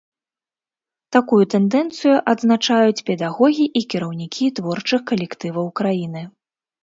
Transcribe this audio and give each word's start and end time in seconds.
Такую 1.15 1.41
тэндэнцыю 1.53 2.13
адзначаюць 2.33 3.05
педагогі 3.09 3.65
і 3.81 3.83
кіраўнікі 3.95 4.45
творчых 4.61 5.01
калектываў 5.11 5.69
краіны. 5.81 6.21